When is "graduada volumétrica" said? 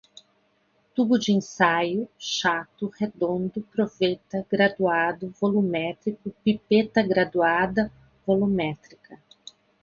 7.03-9.21